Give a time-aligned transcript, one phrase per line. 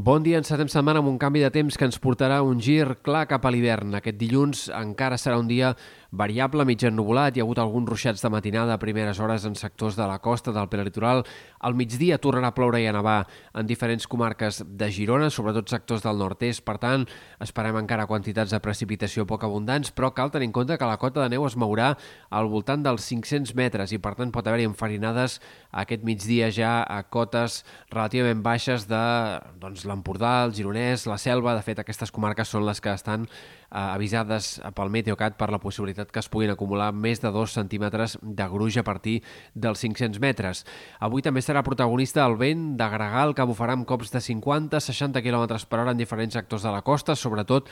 [0.00, 3.26] Bon dia, encetem setmana amb un canvi de temps que ens portarà un gir clar
[3.28, 3.92] cap a l'hivern.
[3.98, 5.74] Aquest dilluns encara serà un dia
[6.10, 7.36] variable, mig ennubulat.
[7.36, 10.52] Hi ha hagut alguns ruixats de matinada a primeres hores en sectors de la costa,
[10.52, 11.22] del prelitoral.
[11.60, 16.02] Al migdia tornarà a ploure i a nevar en diferents comarques de Girona, sobretot sectors
[16.02, 16.64] del nord-est.
[16.66, 17.06] Per tant,
[17.40, 21.22] esperem encara quantitats de precipitació poc abundants, però cal tenir en compte que la cota
[21.22, 21.94] de neu es mourà
[22.30, 25.38] al voltant dels 500 metres i, per tant, pot haver-hi enfarinades
[25.70, 29.04] aquest migdia ja a cotes relativament baixes de
[29.60, 31.54] doncs, l'Empordà, el Gironès, la Selva.
[31.54, 33.28] De fet, aquestes comarques són les que estan
[33.70, 38.48] avisades pel Meteocat per la possibilitat que es puguin acumular més de 2 centímetres de
[38.50, 39.20] gruix a partir
[39.54, 40.64] dels 500 metres.
[40.98, 45.46] Avui també serà protagonista el vent de gregal que bufarà amb cops de 50-60 km
[45.70, 47.70] per hora en diferents sectors de la costa, sobretot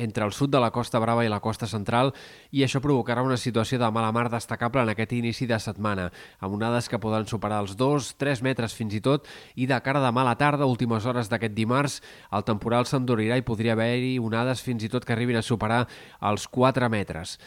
[0.00, 2.12] entre el sud de la Costa Brava i la costa central
[2.50, 6.08] i això provocarà una situació de mala mar destacable en aquest inici de setmana,
[6.40, 10.12] amb onades que poden superar els 2-3 metres fins i tot i de cara de
[10.12, 12.00] mala tarda, últimes hores d'aquest dimarts,
[12.32, 15.86] el temporal s'endurirà i podria haver-hi onades fins i tot que arribin a superar
[16.20, 17.38] els 4 metres.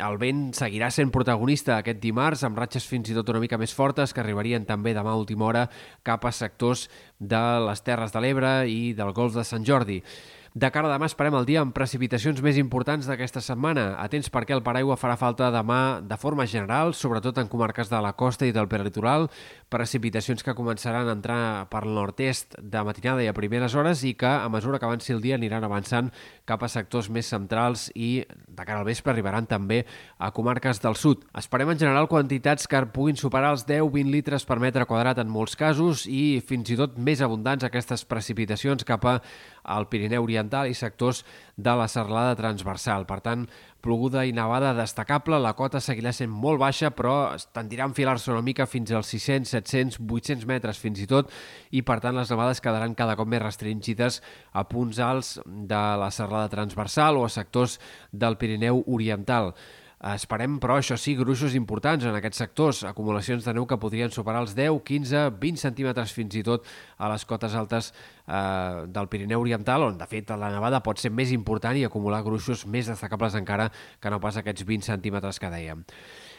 [0.00, 3.74] El vent seguirà sent protagonista aquest dimarts, amb ratxes fins i tot una mica més
[3.76, 5.66] fortes que arribarien també demà a última hora
[6.02, 6.86] cap a sectors
[7.20, 10.00] de les Terres de l'Ebre i del Golf de Sant Jordi.
[10.52, 13.94] De cara a demà esperem el dia amb precipitacions més importants d'aquesta setmana.
[14.02, 18.12] Atents perquè el paraigua farà falta demà de forma general, sobretot en comarques de la
[18.12, 19.30] costa i del peritoral,
[19.72, 21.40] precipitacions que començaran a entrar
[21.72, 25.14] per el nord-est de matinada i a primeres hores i que a mesura que avanci
[25.14, 26.10] el dia aniran avançant
[26.48, 29.82] cap a sectors més centrals i de cara al vespre arribaran també
[30.18, 31.24] a comarques del sud.
[31.38, 35.56] Esperem en general quantitats que puguin superar els 10-20 litres per metre quadrat en molts
[35.58, 41.24] casos i fins i tot més abundants aquestes precipitacions cap al Pirineu Oriental i sectors
[41.56, 43.06] de la serralada transversal.
[43.08, 43.46] Per tant,
[43.82, 48.44] ploguda i nevada destacable, la cota seguirà sent molt baixa, però tendirà a enfilar-se una
[48.46, 51.30] mica fins als 600, 700, 800 metres fins i tot,
[51.70, 54.20] i per tant les nevades quedaran cada cop més restringides
[54.52, 57.78] a punts alts de la serralada transversal o a sectors
[58.12, 59.52] del Pirineu Oriental.
[60.02, 64.40] Esperem, però, això sí, gruixos importants en aquests sectors, acumulacions de neu que podrien superar
[64.42, 66.66] els 10, 15, 20 centímetres fins i tot
[66.98, 71.12] a les cotes altes eh, del Pirineu Oriental, on de fet la nevada pot ser
[71.14, 73.70] més important i acumular gruixos més destacables encara
[74.02, 75.86] que no pas aquests 20 centímetres que dèiem.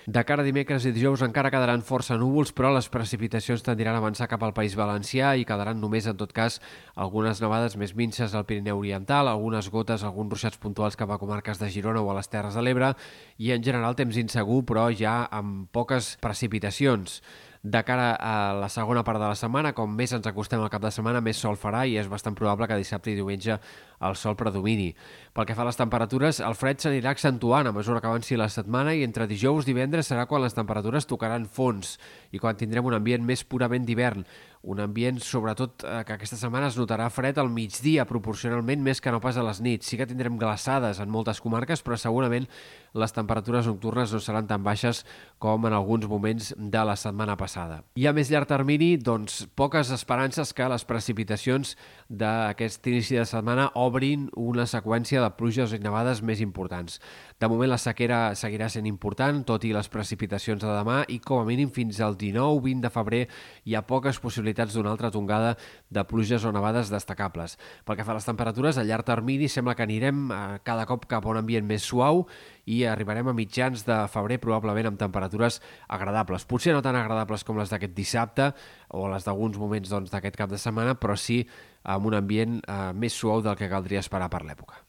[0.06, 4.02] De cara a dimecres i dijous encara quedaran força núvols, però les precipitacions tendiran a
[4.02, 6.60] avançar cap al País Valencià i quedaran només, en tot cas,
[7.00, 11.62] algunes nevades més minces al Pirineu Oriental, algunes gotes, alguns ruixats puntuals cap a comarques
[11.62, 12.92] de Girona o a les Terres de l'Ebre
[13.38, 17.22] i, en general, temps insegur, però ja amb poques precipitacions
[17.64, 19.72] de cara a la segona part de la setmana.
[19.74, 22.68] Com més ens acostem al cap de setmana, més sol farà i és bastant probable
[22.68, 23.56] que dissabte i diumenge
[24.04, 24.90] el sol predomini.
[25.32, 28.50] Pel que fa a les temperatures, el fred s'anirà accentuant a mesura que avanci la
[28.52, 31.96] setmana i entre dijous i divendres serà quan les temperatures tocaran fons
[32.36, 34.28] i quan tindrem un ambient més purament d'hivern.
[34.64, 39.12] Un ambient, sobretot, eh, que aquesta setmana es notarà fred al migdia, proporcionalment més que
[39.12, 39.90] no pas a les nits.
[39.90, 42.48] Sí que tindrem glaçades en moltes comarques, però segurament
[42.94, 45.02] les temperatures nocturnes no seran tan baixes
[45.42, 47.82] com en alguns moments de la setmana passada.
[48.00, 51.76] I a més llarg termini, doncs, poques esperances que les precipitacions
[52.08, 57.02] d'aquest inici de setmana obrin una seqüència de pluges i nevades més importants.
[57.36, 61.42] De moment la sequera seguirà sent important, tot i les precipitacions de demà, i com
[61.42, 63.24] a mínim fins al 19-20 de febrer
[63.66, 65.58] hi ha poques possibilitats possibilitats d'una altra tongada
[65.90, 67.58] de pluges o nevades destacables.
[67.86, 71.06] Pel que fa a les temperatures, a llarg termini sembla que anirem eh, cada cop
[71.08, 72.28] cap a un ambient més suau
[72.66, 76.46] i arribarem a mitjans de febrer probablement amb temperatures agradables.
[76.46, 78.54] Potser no tan agradables com les d'aquest dissabte
[78.90, 81.44] o les d'alguns moments doncs, d'aquest doncs, cap de setmana, però sí
[81.84, 84.84] amb un ambient eh, més suau del que caldria esperar per l'època.